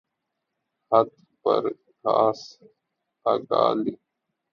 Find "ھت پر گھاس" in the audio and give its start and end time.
0.91-2.41